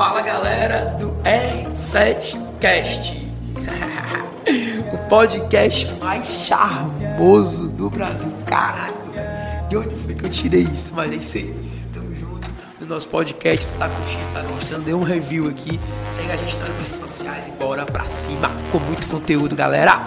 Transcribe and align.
Fala 0.00 0.22
galera 0.22 0.96
do 0.98 1.12
R7Cast, 1.24 3.28
o 4.94 4.98
podcast 5.10 5.92
mais 6.00 6.24
charmoso 6.24 7.68
do 7.68 7.90
Brasil. 7.90 8.32
Caraca, 8.46 9.04
velho, 9.12 9.68
de 9.68 9.76
onde 9.76 9.94
foi 9.96 10.14
que 10.14 10.24
eu 10.24 10.30
tirei 10.30 10.62
isso? 10.62 10.94
Mas 10.94 11.12
é 11.12 11.16
isso 11.16 11.36
aí, 11.36 11.54
tamo 11.92 12.14
junto 12.14 12.50
no 12.80 12.86
nosso 12.86 13.08
podcast. 13.08 13.70
Você 13.70 13.78
tá 13.78 13.90
curtindo, 13.90 14.24
tá 14.32 14.40
gostando? 14.40 14.84
Dê 14.84 14.94
um 14.94 15.02
review 15.02 15.50
aqui, 15.50 15.78
segue 16.10 16.32
a 16.32 16.36
gente 16.36 16.56
nas 16.56 16.78
redes 16.78 16.96
sociais 16.96 17.48
e 17.48 17.50
bora 17.50 17.84
pra 17.84 18.04
cima 18.04 18.50
com 18.72 18.78
muito 18.78 19.06
conteúdo, 19.06 19.54
galera. 19.54 20.02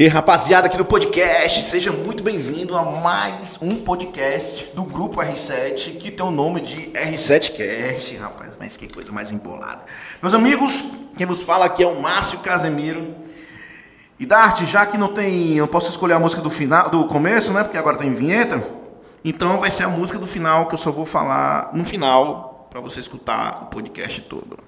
E 0.00 0.08
rapaziada 0.08 0.66
aqui 0.66 0.78
do 0.78 0.84
podcast, 0.86 1.62
seja 1.62 1.92
muito 1.92 2.24
bem-vindo 2.24 2.74
a 2.74 2.82
mais 2.82 3.58
um 3.60 3.84
podcast 3.84 4.70
do 4.74 4.82
Grupo 4.82 5.20
R7 5.20 5.98
que 5.98 6.10
tem 6.10 6.24
o 6.24 6.30
nome 6.30 6.62
de 6.62 6.90
R7Cast, 6.92 8.18
rapaz, 8.18 8.54
mas 8.58 8.78
que 8.78 8.90
coisa 8.90 9.12
mais 9.12 9.30
embolada. 9.30 9.84
Meus 10.22 10.32
amigos, 10.32 10.72
quem 11.18 11.26
vos 11.26 11.42
fala 11.42 11.66
aqui 11.66 11.82
é 11.82 11.86
o 11.86 12.00
Márcio 12.00 12.38
Casemiro. 12.38 13.14
E 14.18 14.24
Dart, 14.24 14.62
já 14.62 14.86
que 14.86 14.96
não 14.96 15.08
tem, 15.08 15.56
eu 15.56 15.68
posso 15.68 15.90
escolher 15.90 16.14
a 16.14 16.18
música 16.18 16.40
do 16.40 16.48
final, 16.48 16.88
do 16.88 17.04
começo, 17.04 17.52
né? 17.52 17.62
Porque 17.62 17.76
agora 17.76 17.98
tem 17.98 18.14
vinheta. 18.14 18.64
Então 19.22 19.58
vai 19.58 19.70
ser 19.70 19.82
a 19.82 19.88
música 19.90 20.18
do 20.18 20.26
final 20.26 20.66
que 20.66 20.72
eu 20.72 20.78
só 20.78 20.90
vou 20.90 21.04
falar 21.04 21.72
no 21.74 21.84
final 21.84 22.68
para 22.70 22.80
você 22.80 23.00
escutar 23.00 23.64
o 23.64 23.66
podcast 23.66 24.22
todo. 24.22 24.60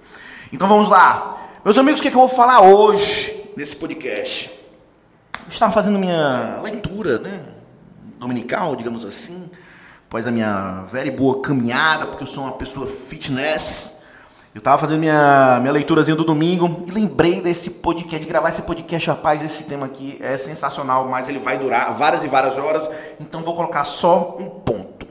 Então 0.53 0.69
vamos 0.69 0.91
lá. 0.91 1.39
Meus 1.65 1.79
amigos, 1.79 2.01
o 2.01 2.03
que, 2.03 2.09
é 2.09 2.11
que 2.11 2.19
eu 2.19 2.21
vou 2.21 2.29
falar 2.29 2.61
hoje 2.61 3.51
nesse 3.57 3.75
podcast? 3.75 4.62
Estava 5.49 5.73
fazendo 5.73 5.99
minha 5.99 6.61
leitura, 6.63 7.19
né? 7.19 7.43
Dominical, 8.19 8.77
digamos 8.77 9.05
assim, 9.05 9.51
após 10.07 10.27
a 10.27 10.31
minha 10.31 10.85
velha 10.91 11.09
e 11.09 11.11
boa 11.11 11.41
caminhada, 11.43 12.07
porque 12.07 12.23
eu 12.23 12.27
sou 12.27 12.45
uma 12.45 12.53
pessoa 12.53 12.87
fitness. 12.87 14.01
Eu 14.55 14.59
estava 14.59 14.77
fazendo 14.79 15.01
minha, 15.01 15.59
minha 15.61 15.73
leiturazinha 15.73 16.15
do 16.15 16.25
domingo 16.25 16.83
e 16.87 16.91
lembrei 16.91 17.41
desse 17.41 17.71
podcast, 17.71 18.21
de 18.21 18.31
gravar 18.31 18.51
esse 18.51 18.63
podcast, 18.63 19.09
rapaz, 19.09 19.43
esse 19.43 19.65
tema 19.65 19.87
aqui 19.87 20.19
é 20.21 20.37
sensacional, 20.37 21.09
mas 21.09 21.29
ele 21.29 21.39
vai 21.39 21.57
durar 21.59 21.93
várias 21.95 22.23
e 22.23 22.29
várias 22.29 22.59
horas, 22.59 22.89
então 23.19 23.43
vou 23.43 23.55
colocar 23.55 23.85
só 23.85 24.37
um 24.39 24.49
ponto. 24.49 25.07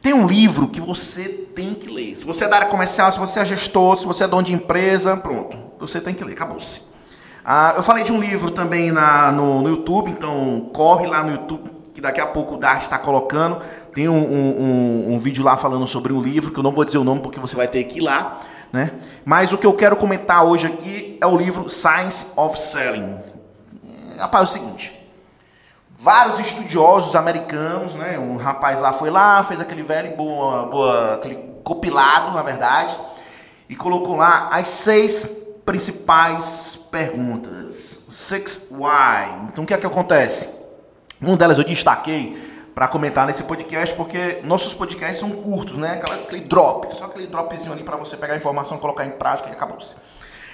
Tem 0.00 0.12
um 0.12 0.26
livro 0.26 0.68
que 0.68 0.80
você 0.80 1.28
tem 1.28 1.74
que 1.74 1.88
ler. 1.88 2.16
Se 2.16 2.24
você 2.24 2.44
é 2.44 2.48
da 2.48 2.56
área 2.56 2.68
comercial, 2.68 3.10
se 3.10 3.18
você 3.18 3.40
é 3.40 3.44
gestor, 3.44 3.98
se 3.98 4.06
você 4.06 4.22
é 4.22 4.28
dono 4.28 4.44
de 4.44 4.52
empresa, 4.52 5.16
pronto, 5.16 5.58
você 5.78 6.00
tem 6.00 6.14
que 6.14 6.22
ler, 6.22 6.34
acabou-se. 6.34 6.93
Ah, 7.44 7.74
eu 7.76 7.82
falei 7.82 8.02
de 8.02 8.10
um 8.10 8.18
livro 8.18 8.50
também 8.50 8.90
na, 8.90 9.30
no, 9.30 9.60
no, 9.60 9.68
YouTube, 9.68 10.10
então 10.10 10.70
corre 10.72 11.06
lá 11.06 11.22
no 11.22 11.30
YouTube, 11.32 11.70
que 11.92 12.00
daqui 12.00 12.18
a 12.18 12.26
pouco 12.26 12.54
o 12.54 12.56
Dart 12.56 12.80
está 12.80 12.98
colocando. 12.98 13.60
Tem 13.92 14.08
um, 14.08 14.14
um, 14.14 15.14
um, 15.14 15.18
vídeo 15.18 15.44
lá 15.44 15.54
falando 15.54 15.86
sobre 15.86 16.10
um 16.10 16.22
livro, 16.22 16.50
que 16.50 16.58
eu 16.58 16.62
não 16.62 16.72
vou 16.72 16.86
dizer 16.86 16.96
o 16.96 17.04
nome 17.04 17.20
porque 17.20 17.38
você 17.38 17.54
vai 17.54 17.68
ter 17.68 17.84
que 17.84 17.98
ir 17.98 18.00
lá. 18.00 18.38
Né? 18.72 18.92
Mas 19.26 19.52
o 19.52 19.58
que 19.58 19.66
eu 19.66 19.74
quero 19.74 19.94
comentar 19.94 20.42
hoje 20.44 20.66
aqui 20.66 21.18
é 21.20 21.26
o 21.26 21.36
livro 21.36 21.68
Science 21.68 22.28
of 22.34 22.58
Selling. 22.58 23.18
Rapaz, 24.18 24.48
é 24.48 24.50
o 24.50 24.52
seguinte. 24.52 25.08
Vários 25.90 26.38
estudiosos 26.38 27.14
americanos, 27.14 27.94
né? 27.94 28.18
Um 28.18 28.36
rapaz 28.36 28.80
lá 28.80 28.92
foi 28.92 29.10
lá, 29.10 29.42
fez 29.42 29.60
aquele 29.60 29.82
velho 29.82 30.16
boa, 30.16 30.66
boa, 30.66 31.14
aquele 31.14 31.36
compilado, 31.62 32.34
na 32.34 32.42
verdade, 32.42 32.98
e 33.68 33.76
colocou 33.76 34.16
lá 34.16 34.48
as 34.50 34.66
seis 34.66 35.30
principais 35.64 36.78
perguntas. 36.94 38.06
Six 38.08 38.68
why. 38.70 39.48
Então 39.48 39.64
o 39.64 39.66
que 39.66 39.74
é 39.74 39.76
que 39.76 39.84
acontece? 39.84 40.48
Uma 41.20 41.36
delas 41.36 41.58
eu 41.58 41.64
destaquei 41.64 42.40
para 42.72 42.86
comentar 42.86 43.26
nesse 43.26 43.42
podcast, 43.42 43.92
porque 43.96 44.40
nossos 44.44 44.74
podcasts 44.74 45.18
são 45.18 45.30
curtos, 45.30 45.76
né? 45.76 45.94
Aquela, 45.94 46.20
aquele 46.20 46.42
drop, 46.42 46.96
só 46.96 47.06
aquele 47.06 47.26
dropzinho 47.26 47.72
ali 47.72 47.82
para 47.82 47.96
você 47.96 48.16
pegar 48.16 48.34
a 48.34 48.36
informação, 48.36 48.78
colocar 48.78 49.04
em 49.04 49.10
prática 49.10 49.48
e 49.48 49.52
acabou-se. 49.52 49.96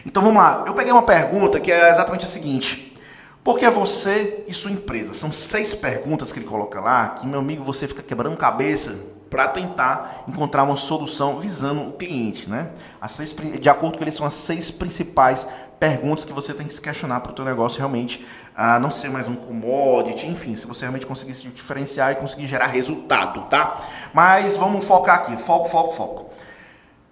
Então 0.07 0.23
vamos 0.23 0.43
lá. 0.43 0.65
Eu 0.67 0.73
peguei 0.73 0.91
uma 0.91 1.03
pergunta 1.03 1.61
que 1.61 1.71
é 1.71 1.91
exatamente 1.91 2.25
a 2.25 2.29
seguinte: 2.29 2.99
Por 3.45 3.59
que 3.59 3.69
você 3.69 4.43
e 4.49 4.55
sua 4.55 4.71
empresa? 4.71 5.13
São 5.13 5.31
seis 5.31 5.75
perguntas 5.75 6.33
que 6.33 6.39
ele 6.39 6.47
coloca 6.47 6.81
lá, 6.81 7.11
que 7.11 7.27
meu 7.27 7.41
amigo 7.41 7.63
você 7.63 7.87
fica 7.87 8.03
quebrando 8.03 8.35
cabeça 8.39 8.97
para 9.31 9.47
tentar 9.49 10.25
encontrar 10.27 10.65
uma 10.65 10.77
solução 10.77 11.39
visando 11.39 11.89
o 11.89 11.93
cliente, 11.93 12.51
né? 12.51 12.71
As 13.01 13.13
seis, 13.13 13.35
de 13.61 13.71
acordo 13.71 13.97
com 13.97 14.05
ele, 14.05 14.11
são 14.11 14.27
as 14.27 14.35
seis 14.35 14.71
principais 14.73 15.47
perguntas 15.79 16.27
que 16.27 16.33
você 16.33 16.53
tem 16.53 16.67
que 16.67 16.75
se 16.75 16.81
questionar 16.83 17.21
para 17.21 17.33
o 17.33 17.35
teu 17.35 17.45
negócio 17.45 17.79
realmente 17.79 18.27
ah, 18.55 18.79
não 18.79 18.91
ser 18.91 19.09
mais 19.09 19.29
um 19.29 19.35
commodity, 19.35 20.27
enfim, 20.27 20.55
se 20.55 20.67
você 20.67 20.81
realmente 20.81 21.07
conseguir 21.07 21.33
se 21.33 21.49
diferenciar 21.49 22.13
e 22.13 22.17
conseguir 22.17 22.47
gerar 22.47 22.67
resultado, 22.67 23.43
tá? 23.49 23.81
Mas 24.13 24.57
vamos 24.57 24.85
focar 24.85 25.21
aqui, 25.21 25.37
foco, 25.39 25.69
foco, 25.71 25.93
foco. 25.93 26.31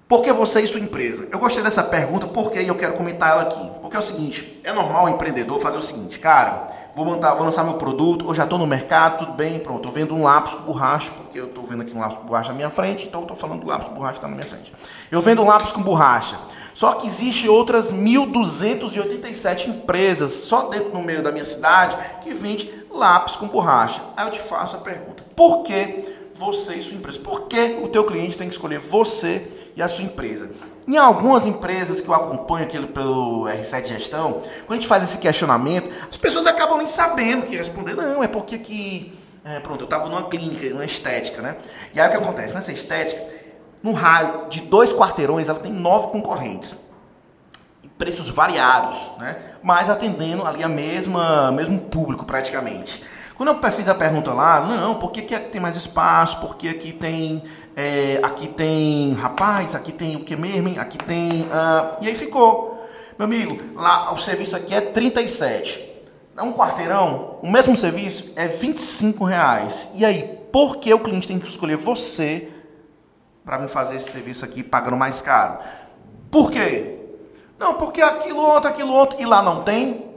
Por 0.09 0.23
que 0.23 0.33
você 0.33 0.63
e 0.63 0.67
sua 0.67 0.81
empresa? 0.81 1.29
Eu 1.31 1.39
gostei 1.39 1.63
dessa 1.63 1.83
pergunta 1.83 2.27
porque 2.27 2.61
eu 2.61 2.75
quero 2.75 2.95
comentar 2.95 3.29
ela 3.29 3.43
aqui. 3.43 3.71
Porque 3.83 3.95
é 3.95 3.99
o 3.99 4.03
seguinte, 4.03 4.59
é 4.65 4.73
normal 4.73 5.05
o 5.05 5.09
empreendedor 5.11 5.61
fazer 5.61 5.77
o 5.77 5.83
seguinte, 5.83 6.19
cara, 6.19 6.67
vou, 6.95 7.05
montar, 7.05 7.35
vou 7.35 7.45
lançar 7.45 7.63
meu 7.63 7.75
produto, 7.75 8.27
eu 8.27 8.35
já 8.35 8.45
estou 8.45 8.59
no 8.59 8.67
mercado, 8.67 9.19
tudo 9.19 9.33
bem, 9.33 9.61
pronto, 9.61 9.87
eu 9.87 9.93
vendo 9.93 10.15
um 10.15 10.23
lápis 10.23 10.55
com 10.55 10.63
borracha, 10.63 11.11
porque 11.11 11.39
eu 11.39 11.49
estou 11.49 11.63
vendo 11.67 11.83
aqui 11.83 11.95
um 11.95 12.01
lápis 12.01 12.17
com 12.17 12.25
borracha 12.25 12.49
na 12.49 12.55
minha 12.55 12.71
frente, 12.71 13.07
então 13.07 13.21
eu 13.21 13.25
estou 13.25 13.37
falando 13.37 13.61
do 13.61 13.67
lápis 13.67 13.89
borracha 13.89 14.15
que 14.15 14.19
está 14.19 14.29
na 14.29 14.35
minha 14.35 14.49
frente. 14.49 14.73
Eu 15.11 15.21
vendo 15.21 15.43
um 15.43 15.47
lápis 15.47 15.73
com 15.73 15.83
borracha. 15.83 16.39
Só 16.73 16.95
que 16.95 17.07
existe 17.07 17.47
outras 17.47 17.93
1.287 17.93 19.69
empresas 19.69 20.33
só 20.33 20.69
dentro 20.69 20.95
no 20.95 21.03
meio 21.03 21.23
da 21.23 21.31
minha 21.31 21.45
cidade 21.45 21.99
que 22.23 22.33
vende 22.33 22.73
lápis 22.91 23.37
com 23.37 23.47
borracha. 23.47 24.01
Aí 24.17 24.27
eu 24.27 24.31
te 24.31 24.39
faço 24.39 24.77
a 24.77 24.79
pergunta: 24.79 25.23
por 25.37 25.65
que 25.65 26.18
você 26.39 26.75
e 26.75 26.83
sua 26.83 26.95
empresa. 26.95 27.19
Por 27.19 27.49
que 27.49 27.81
o 27.83 27.89
teu 27.89 28.05
cliente 28.05 28.39
tem 28.39 28.49
que 28.49 28.55
escolher 28.55 28.79
você 28.79 29.49
e 29.75 29.83
a 29.83 29.89
sua 29.89 30.05
empresa? 30.05 30.51
Em 30.87 30.97
algumas 30.97 31.45
empresas 31.45 32.01
que 32.01 32.09
eu 32.09 32.15
acompanho 32.15 32.65
aqui 32.65 32.87
pelo 32.87 33.45
R7 33.45 33.87
Gestão, 33.87 34.35
quando 34.67 34.71
a 34.71 34.75
gente 34.75 34.87
faz 34.87 35.03
esse 35.03 35.19
questionamento, 35.19 35.91
as 36.09 36.17
pessoas 36.17 36.47
acabam 36.47 36.79
nem 36.79 36.89
sabendo 36.89 37.47
que 37.47 37.57
responder. 37.57 37.95
Não, 37.95 38.23
é 38.23 38.29
porque 38.29 38.59
que... 38.59 39.13
É, 39.45 39.61
pronto, 39.61 39.83
eu 39.83 39.85
estava 39.87 40.09
numa 40.09 40.29
clínica, 40.29 40.69
numa 40.71 40.85
estética, 40.85 41.43
né? 41.43 41.57
E 41.95 42.01
aí 42.01 42.07
o 42.07 42.11
que 42.11 42.17
acontece? 42.17 42.55
Nessa 42.55 42.71
estética, 42.71 43.27
no 43.83 43.93
raio 43.93 44.49
de 44.49 44.61
dois 44.61 44.93
quarteirões, 44.93 45.49
ela 45.49 45.59
tem 45.59 45.73
nove 45.73 46.09
concorrentes. 46.09 46.79
Preços 47.97 48.29
variados, 48.29 48.95
né? 49.19 49.37
Mas 49.63 49.89
atendendo 49.89 50.47
ali 50.47 50.63
a 50.63 50.69
mesma 50.69 51.51
mesmo 51.51 51.81
público 51.81 52.25
praticamente. 52.25 53.03
Quando 53.39 53.51
eu 53.51 53.73
fiz 53.73 53.89
a 53.89 53.95
pergunta 53.95 54.35
lá, 54.35 54.63
não, 54.63 54.97
por 54.97 55.13
que, 55.13 55.23
que 55.23 55.33
aqui 55.33 55.51
tem 55.51 55.61
mais 55.61 55.77
espaço? 55.77 56.41
Porque 56.41 56.69
aqui 56.69 56.93
tem. 56.93 57.45
É, 57.77 58.19
aqui 58.21 58.49
tem. 58.49 59.15
Rapaz, 59.15 59.77
aqui 59.77 59.93
tem 59.93 60.17
o 60.17 60.25
que 60.25 60.35
mesmo? 60.35 60.81
Aqui 60.81 60.99
tem. 60.99 61.43
Uh, 61.43 62.03
e 62.03 62.09
aí 62.09 62.17
ficou. 62.17 62.85
Meu 63.17 63.27
amigo, 63.27 63.61
lá 63.77 64.13
o 64.13 64.19
serviço 64.19 64.57
aqui 64.57 64.75
é 64.75 64.81
37. 64.81 65.89
Dá 66.35 66.43
um 66.43 66.53
quarteirão, 66.53 67.39
o 67.41 67.49
mesmo 67.49 67.77
serviço 67.77 68.29
é 68.35 68.49
25 68.49 69.25
reais. 69.25 69.89
E 69.95 70.05
aí, 70.05 70.37
por 70.51 70.79
que 70.79 70.93
o 70.93 70.99
cliente 70.99 71.29
tem 71.29 71.39
que 71.39 71.49
escolher 71.49 71.77
você 71.77 72.49
para 73.45 73.57
me 73.57 73.69
fazer 73.69 73.97
esse 73.97 74.11
serviço 74.11 74.45
aqui 74.45 74.65
pagando 74.65 74.97
mais 74.97 75.23
caro? 75.23 75.59
Por 76.29 76.51
quê? 76.51 76.97
Não, 77.57 77.75
porque 77.75 78.03
aquilo 78.03 78.41
outro, 78.41 78.69
aquilo 78.69 78.93
outro, 78.93 79.21
e 79.21 79.25
lá 79.25 79.43
não 79.43 79.63
tem? 79.63 80.11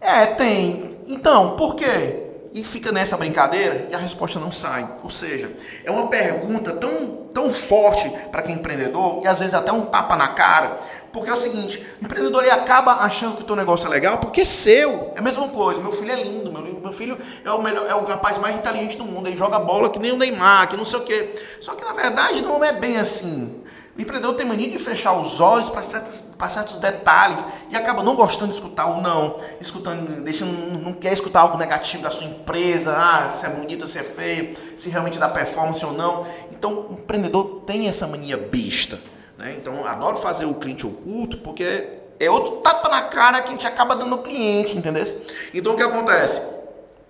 É, 0.00 0.26
tem. 0.26 0.98
Então, 1.08 1.56
por 1.56 1.74
quê? 1.74 2.23
E 2.54 2.62
fica 2.62 2.92
nessa 2.92 3.16
brincadeira 3.16 3.88
e 3.90 3.94
a 3.94 3.98
resposta 3.98 4.38
não 4.38 4.52
sai. 4.52 4.88
Ou 5.02 5.10
seja, 5.10 5.52
é 5.82 5.90
uma 5.90 6.06
pergunta 6.06 6.72
tão, 6.72 7.28
tão 7.34 7.50
forte 7.50 8.08
para 8.30 8.42
quem 8.42 8.54
é 8.54 8.58
empreendedor 8.58 9.20
e 9.24 9.26
às 9.26 9.40
vezes 9.40 9.54
até 9.54 9.72
um 9.72 9.86
tapa 9.86 10.14
na 10.14 10.28
cara, 10.28 10.78
porque 11.12 11.28
é 11.28 11.32
o 11.32 11.36
seguinte, 11.36 11.84
o 12.00 12.04
empreendedor 12.04 12.42
ele 12.42 12.52
acaba 12.52 12.92
achando 12.92 13.36
que 13.36 13.42
o 13.42 13.44
teu 13.44 13.56
negócio 13.56 13.88
é 13.88 13.90
legal 13.90 14.18
porque 14.18 14.42
é 14.42 14.44
seu. 14.44 15.12
É 15.16 15.18
a 15.18 15.22
mesma 15.22 15.48
coisa, 15.48 15.80
meu 15.80 15.90
filho 15.90 16.12
é 16.12 16.22
lindo, 16.22 16.52
meu, 16.52 16.62
meu 16.62 16.92
filho 16.92 17.18
é 17.44 17.50
o, 17.50 17.60
melhor, 17.60 17.90
é 17.90 17.94
o 17.94 18.04
rapaz 18.04 18.38
mais 18.38 18.54
inteligente 18.54 18.96
do 18.96 19.04
mundo, 19.04 19.28
ele 19.28 19.36
joga 19.36 19.58
bola 19.58 19.90
que 19.90 19.98
nem 19.98 20.12
o 20.12 20.16
Neymar, 20.16 20.68
que 20.68 20.76
não 20.76 20.84
sei 20.84 21.00
o 21.00 21.02
quê. 21.02 21.30
Só 21.60 21.74
que 21.74 21.84
na 21.84 21.92
verdade 21.92 22.40
não 22.40 22.62
é 22.62 22.72
bem 22.72 22.98
assim. 22.98 23.63
O 23.96 24.00
empreendedor 24.00 24.34
tem 24.34 24.44
mania 24.44 24.68
de 24.68 24.76
fechar 24.76 25.16
os 25.16 25.40
olhos 25.40 25.70
para 25.70 25.80
certos, 25.80 26.24
certos 26.48 26.78
detalhes 26.78 27.46
e 27.70 27.76
acaba 27.76 28.02
não 28.02 28.16
gostando 28.16 28.50
de 28.50 28.56
escutar 28.56 28.86
ou 28.86 29.00
não, 29.00 29.36
escutando, 29.60 30.20
deixando, 30.20 30.80
não 30.80 30.92
quer 30.92 31.12
escutar 31.12 31.42
algo 31.42 31.56
negativo 31.56 32.02
da 32.02 32.10
sua 32.10 32.26
empresa, 32.26 32.92
ah, 32.96 33.28
se 33.30 33.46
é 33.46 33.48
bonita, 33.48 33.86
se 33.86 33.96
é 33.96 34.02
feio, 34.02 34.56
se 34.74 34.90
realmente 34.90 35.16
dá 35.16 35.28
performance 35.28 35.84
ou 35.86 35.92
não. 35.92 36.26
Então, 36.50 36.88
o 36.90 36.94
empreendedor 36.94 37.62
tem 37.64 37.86
essa 37.86 38.04
mania 38.04 38.36
besta. 38.36 38.98
Né? 39.38 39.54
Então, 39.56 39.86
adoro 39.86 40.16
fazer 40.16 40.44
o 40.44 40.54
cliente 40.54 40.84
oculto 40.84 41.38
porque 41.38 42.00
é 42.18 42.28
outro 42.28 42.56
tapa 42.56 42.88
na 42.88 43.02
cara 43.02 43.42
que 43.42 43.50
a 43.50 43.52
gente 43.52 43.66
acaba 43.66 43.94
dando 43.94 44.16
ao 44.16 44.22
cliente, 44.22 44.76
entendeu? 44.76 45.04
Então, 45.52 45.74
o 45.74 45.76
que 45.76 45.82
acontece? 45.84 46.42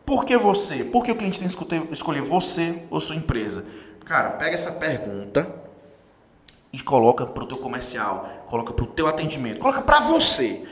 Por 0.05 0.27
que 0.27 0.37
você? 0.37 0.85
Por 0.85 1.03
que 1.03 1.13
o 1.13 1.17
cliente 1.17 1.39
tem 1.39 1.49
que 1.49 1.95
escolher 1.95 2.21
você 2.21 2.83
ou 2.91 3.01
sua 3.01 3.17
empresa? 3.17 3.65
Cara, 4.05 4.33
pega 4.33 4.55
essa 4.55 4.71
pergunta 4.71 5.64
e 6.75 6.83
coloca 6.83 7.25
para 7.25 7.45
o 7.45 7.47
teu 7.47 7.57
comercial, 7.59 8.29
coloca 8.49 8.73
para 8.73 8.85
o 8.85 8.89
teu 8.89 9.07
atendimento, 9.07 9.61
coloca 9.61 9.81
para 9.81 10.01
você. 10.01 10.65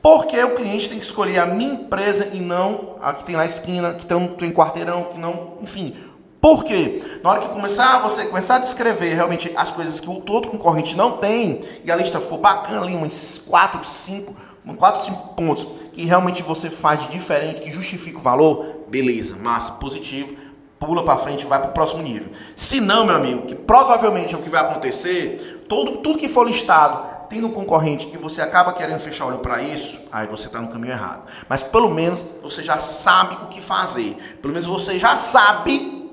Porque 0.00 0.42
o 0.42 0.54
cliente 0.54 0.88
tem 0.88 0.98
que 0.98 1.04
escolher 1.04 1.38
a 1.38 1.44
minha 1.44 1.74
empresa 1.74 2.30
e 2.32 2.40
não 2.40 2.96
a 3.02 3.12
que 3.12 3.24
tem 3.24 3.36
na 3.36 3.44
esquina, 3.44 3.92
que 3.92 4.06
tem, 4.06 4.28
tem 4.28 4.50
quarteirão, 4.50 5.04
que 5.04 5.18
não, 5.18 5.58
enfim. 5.60 5.94
Por 6.40 6.64
quê? 6.64 7.02
Na 7.22 7.28
hora 7.28 7.40
que 7.40 7.50
começar, 7.50 7.98
você 7.98 8.24
começar 8.24 8.56
a 8.56 8.58
descrever 8.60 9.12
realmente 9.12 9.52
as 9.54 9.70
coisas 9.70 10.00
que 10.00 10.08
o 10.08 10.24
outro 10.32 10.50
concorrente 10.50 10.96
não 10.96 11.18
tem, 11.18 11.60
e 11.84 11.92
a 11.92 11.96
lista 11.96 12.18
for 12.18 12.38
bacana 12.38 12.80
ali, 12.80 12.96
uns 12.96 13.42
4, 13.46 13.84
5, 13.84 14.34
4, 14.78 15.04
5 15.04 15.28
pontos, 15.34 15.66
que 15.92 16.06
realmente 16.06 16.42
você 16.42 16.70
faz 16.70 17.02
de 17.02 17.08
diferente, 17.08 17.60
que 17.60 17.70
justifica 17.70 18.16
o 18.16 18.22
valor, 18.22 18.86
beleza, 18.88 19.36
massa, 19.36 19.72
positivo, 19.72 20.34
pula 20.80 21.04
para 21.04 21.18
frente 21.18 21.44
vai 21.44 21.60
para 21.60 21.70
o 21.70 21.74
próximo 21.74 22.02
nível. 22.02 22.32
Se 22.56 22.80
não, 22.80 23.04
meu 23.04 23.14
amigo, 23.14 23.42
que 23.42 23.54
provavelmente 23.54 24.34
é 24.34 24.38
o 24.38 24.40
que 24.40 24.48
vai 24.48 24.62
acontecer, 24.62 25.49
todo, 25.70 25.98
tudo 25.98 26.18
que 26.18 26.28
for 26.28 26.44
listado 26.44 27.08
tem 27.28 27.44
um 27.44 27.52
concorrente 27.52 28.10
e 28.12 28.18
você 28.18 28.42
acaba 28.42 28.72
querendo 28.72 28.98
fechar 28.98 29.26
olho 29.26 29.38
para 29.38 29.62
isso, 29.62 30.00
aí 30.10 30.26
você 30.26 30.48
está 30.48 30.60
no 30.60 30.66
caminho 30.66 30.92
errado. 30.92 31.22
Mas 31.48 31.62
pelo 31.62 31.88
menos 31.88 32.24
você 32.42 32.60
já 32.60 32.76
sabe 32.80 33.36
o 33.44 33.46
que 33.46 33.62
fazer. 33.62 34.16
Pelo 34.42 34.52
menos 34.52 34.66
você 34.66 34.98
já 34.98 35.14
sabe 35.14 36.10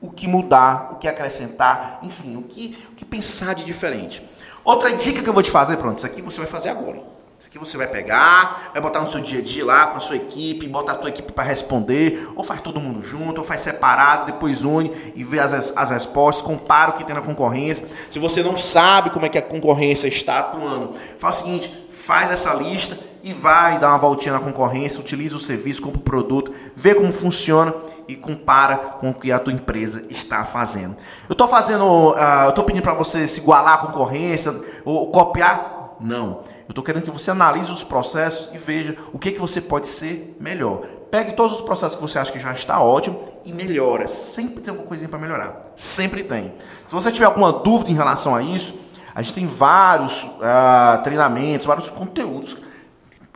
o 0.00 0.10
que 0.10 0.26
mudar, 0.26 0.90
o 0.92 0.96
que 0.96 1.06
acrescentar, 1.06 2.00
enfim, 2.02 2.36
o 2.36 2.42
que, 2.42 2.76
o 2.90 2.96
que 2.96 3.04
pensar 3.04 3.54
de 3.54 3.64
diferente. 3.64 4.26
Outra 4.64 4.92
dica 4.92 5.22
que 5.22 5.28
eu 5.28 5.32
vou 5.32 5.42
te 5.42 5.52
fazer, 5.52 5.76
pronto, 5.76 5.98
isso 5.98 6.06
aqui 6.06 6.20
você 6.20 6.38
vai 6.38 6.48
fazer 6.48 6.70
agora. 6.70 7.00
Isso 7.40 7.48
aqui 7.48 7.58
você 7.58 7.78
vai 7.78 7.86
pegar, 7.86 8.68
vai 8.70 8.82
botar 8.82 9.00
no 9.00 9.08
seu 9.08 9.18
dia 9.18 9.38
a 9.38 9.42
dia 9.42 9.64
lá 9.64 9.86
com 9.86 9.96
a 9.96 10.00
sua 10.00 10.16
equipe, 10.16 10.68
bota 10.68 10.92
a 10.92 10.94
tua 10.94 11.08
equipe 11.08 11.32
para 11.32 11.42
responder, 11.42 12.30
ou 12.36 12.44
faz 12.44 12.60
todo 12.60 12.78
mundo 12.78 13.00
junto, 13.00 13.38
ou 13.38 13.44
faz 13.44 13.62
separado, 13.62 14.26
depois 14.26 14.62
une 14.62 14.92
e 15.16 15.24
vê 15.24 15.40
as, 15.40 15.72
as 15.74 15.88
respostas, 15.88 16.46
compara 16.46 16.90
o 16.90 16.92
que 16.92 17.02
tem 17.02 17.14
na 17.14 17.22
concorrência. 17.22 17.86
Se 18.10 18.18
você 18.18 18.42
não 18.42 18.58
sabe 18.58 19.08
como 19.08 19.24
é 19.24 19.30
que 19.30 19.38
a 19.38 19.42
concorrência 19.42 20.06
está 20.06 20.40
atuando, 20.40 20.92
faz 21.16 21.36
o 21.36 21.38
seguinte, 21.38 21.88
faz 21.90 22.30
essa 22.30 22.52
lista 22.52 22.98
e 23.22 23.32
vai 23.32 23.78
dar 23.78 23.88
uma 23.88 23.98
voltinha 23.98 24.34
na 24.34 24.40
concorrência, 24.40 25.00
utiliza 25.00 25.34
o 25.34 25.40
serviço, 25.40 25.80
compra 25.80 25.98
o 25.98 26.04
produto, 26.04 26.52
vê 26.76 26.94
como 26.94 27.10
funciona 27.10 27.74
e 28.06 28.16
compara 28.16 28.76
com 28.76 29.08
o 29.08 29.14
que 29.14 29.32
a 29.32 29.38
tua 29.38 29.54
empresa 29.54 30.04
está 30.10 30.44
fazendo. 30.44 30.94
Eu 31.26 31.32
estou 31.32 31.48
fazendo, 31.48 32.10
uh, 32.10 32.44
eu 32.44 32.50
estou 32.50 32.64
pedindo 32.64 32.82
para 32.82 32.92
você 32.92 33.26
se 33.26 33.40
igualar 33.40 33.76
à 33.76 33.78
concorrência 33.78 34.54
ou 34.84 35.10
copiar? 35.10 35.78
Não. 35.98 36.40
Eu 36.70 36.72
estou 36.72 36.84
querendo 36.84 37.02
que 37.02 37.10
você 37.10 37.32
analise 37.32 37.72
os 37.72 37.82
processos 37.82 38.48
e 38.54 38.56
veja 38.58 38.96
o 39.12 39.18
que, 39.18 39.32
que 39.32 39.40
você 39.40 39.60
pode 39.60 39.88
ser 39.88 40.36
melhor. 40.38 40.82
Pegue 41.10 41.32
todos 41.32 41.56
os 41.56 41.60
processos 41.60 41.96
que 41.96 42.00
você 42.00 42.16
acha 42.16 42.30
que 42.30 42.38
já 42.38 42.52
está 42.52 42.80
ótimo 42.80 43.20
e 43.44 43.52
melhora. 43.52 44.06
Sempre 44.06 44.62
tem 44.62 44.70
alguma 44.70 44.86
coisinha 44.86 45.08
para 45.08 45.18
melhorar. 45.18 45.62
Sempre 45.74 46.22
tem. 46.22 46.54
Se 46.86 46.94
você 46.94 47.10
tiver 47.10 47.26
alguma 47.26 47.52
dúvida 47.52 47.90
em 47.90 47.94
relação 47.94 48.36
a 48.36 48.40
isso, 48.40 48.72
a 49.12 49.20
gente 49.20 49.34
tem 49.34 49.48
vários 49.48 50.22
uh, 50.22 51.02
treinamentos, 51.02 51.66
vários 51.66 51.90
conteúdos 51.90 52.56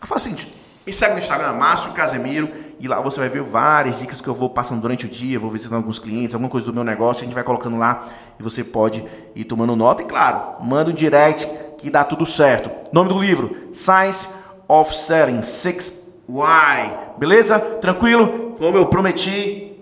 Faz 0.06 0.20
o 0.20 0.24
seguinte, 0.24 0.54
me 0.86 0.92
segue 0.92 1.12
no 1.12 1.18
Instagram, 1.18 1.54
Márcio 1.54 1.92
Casemiro, 1.92 2.50
e 2.78 2.86
lá 2.86 3.00
você 3.00 3.18
vai 3.18 3.28
ver 3.28 3.42
várias 3.42 3.98
dicas 3.98 4.20
que 4.20 4.28
eu 4.28 4.34
vou 4.34 4.50
passando 4.50 4.82
durante 4.82 5.06
o 5.06 5.08
dia, 5.08 5.38
vou 5.38 5.48
visitando 5.48 5.76
alguns 5.76 5.98
clientes, 5.98 6.34
alguma 6.34 6.50
coisa 6.50 6.66
do 6.66 6.74
meu 6.74 6.84
negócio, 6.84 7.22
a 7.22 7.24
gente 7.24 7.34
vai 7.34 7.42
colocando 7.42 7.78
lá 7.78 8.04
e 8.38 8.42
você 8.42 8.62
pode 8.62 9.02
ir 9.34 9.44
tomando 9.44 9.74
nota. 9.74 10.02
E 10.02 10.04
claro, 10.04 10.62
manda 10.62 10.90
um 10.90 10.94
direct 10.94 11.48
que 11.84 11.90
dá 11.90 12.02
tudo 12.02 12.26
certo. 12.26 12.70
Nome 12.92 13.08
do 13.08 13.18
livro: 13.18 13.68
Science 13.72 14.26
of 14.66 14.96
Selling 14.96 15.40
6Y. 15.40 15.94
Beleza? 17.18 17.58
Tranquilo? 17.58 18.56
Como 18.58 18.76
eu 18.76 18.86
prometi, 18.86 19.76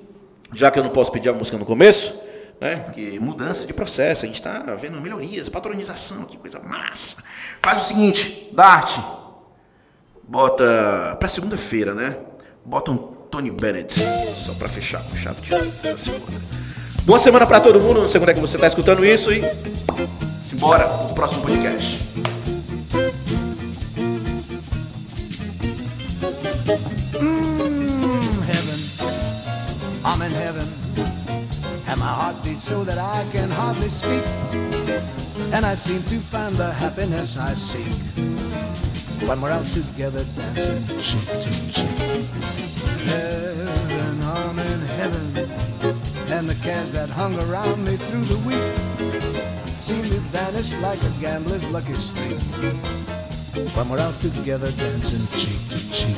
já 0.52 0.70
que 0.70 0.78
eu 0.78 0.82
não 0.82 0.90
posso 0.90 1.10
pedir 1.12 1.28
a 1.28 1.32
música 1.32 1.56
no 1.56 1.64
começo, 1.64 2.14
né? 2.60 2.76
Porque 2.76 3.18
mudança 3.20 3.66
de 3.66 3.72
processo, 3.72 4.24
a 4.24 4.26
gente 4.26 4.36
está 4.36 4.60
vendo 4.74 5.00
melhorias, 5.00 5.48
patronização, 5.48 6.24
que 6.24 6.36
coisa 6.36 6.60
massa. 6.60 7.22
Faz 7.60 7.84
o 7.84 7.86
seguinte, 7.86 8.50
Dart, 8.52 8.98
Bota 10.32 11.16
para 11.18 11.28
segunda-feira, 11.28 11.94
né? 11.94 12.16
Bota 12.64 12.90
um 12.90 12.96
Tony 12.96 13.50
Bennett 13.50 13.94
só 14.34 14.54
para 14.54 14.68
fechar 14.68 15.02
com 15.02 15.14
chave 15.14 15.40
de 15.40 15.46
semana. 15.46 15.72
Boa 17.04 17.18
semana 17.18 17.46
para 17.46 17.60
todo 17.60 17.80
mundo. 17.80 18.02
Não 18.02 18.08
sei 18.08 18.20
quando 18.20 18.30
é 18.30 18.34
que 18.34 18.40
você 18.40 18.56
tá 18.56 18.66
escutando 18.66 19.04
isso 19.04 19.32
e 19.32 19.42
simbora 20.40 20.86
pro 20.86 21.14
próximo 21.14 21.42
podcast. 21.42 22.00
Beats 32.42 32.64
so 32.64 32.82
that 32.84 32.98
I 32.98 33.24
can 33.30 33.50
hardly 33.50 33.88
speak, 33.88 34.24
and 35.52 35.64
I 35.66 35.74
seem 35.76 36.02
to 36.04 36.18
find 36.18 36.54
the 36.56 36.72
happiness 36.72 37.36
I 37.36 37.54
seek. 37.54 38.32
when 39.26 39.40
we're 39.40 39.50
out 39.50 39.66
together 39.66 40.24
dancing 40.36 41.00
cheek 41.00 41.26
to 41.26 41.72
cheek. 41.72 42.31
The 46.52 46.62
cares 46.62 46.92
that 46.92 47.08
hung 47.08 47.34
around 47.48 47.82
me 47.84 47.96
through 47.96 48.24
the 48.24 48.36
week 48.44 48.72
seem 49.80 50.02
to 50.04 50.20
vanish 50.28 50.74
like 50.82 51.00
a 51.02 51.10
gambler's 51.20 51.66
lucky 51.70 51.94
streak 51.94 52.38
when 53.74 53.88
we're 53.88 53.98
out 53.98 54.14
together 54.20 54.70
dancing 54.72 55.26
cheek 55.38 55.60
to 55.70 55.78
cheek. 55.92 56.16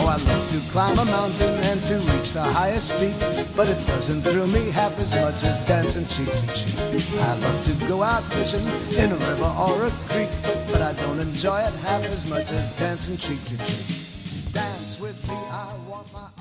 Oh, 0.00 0.06
I 0.06 0.16
love 0.16 0.48
to 0.50 0.60
climb 0.70 0.98
a 0.98 1.04
mountain 1.04 1.54
and 1.68 1.82
to 1.84 1.96
reach 2.12 2.32
the 2.32 2.42
highest 2.42 2.90
peak, 3.00 3.16
but 3.54 3.68
it 3.68 3.80
doesn't 3.86 4.22
thrill 4.22 4.46
me 4.46 4.70
half 4.70 4.98
as 4.98 5.14
much 5.14 5.42
as 5.44 5.66
dancing 5.66 6.06
cheek 6.06 6.30
to 6.32 6.46
cheek. 6.54 7.20
I 7.20 7.34
love 7.38 7.64
to 7.66 7.86
go 7.86 8.02
out 8.02 8.24
fishing 8.32 8.66
in 8.96 9.12
a 9.12 9.16
river 9.16 9.52
or 9.58 9.84
a 9.84 9.90
creek, 10.08 10.30
but 10.72 10.80
I 10.80 10.94
don't 10.94 11.20
enjoy 11.20 11.60
it 11.60 11.74
half 11.84 12.02
as 12.04 12.24
much 12.30 12.50
as 12.50 12.76
dancing 12.78 13.18
cheek 13.18 13.44
to 13.44 13.58
cheek. 13.58 14.52
Dance 14.52 14.98
with 15.00 15.18
me, 15.28 15.34
I 15.34 15.74
want 15.86 16.12
my 16.14 16.37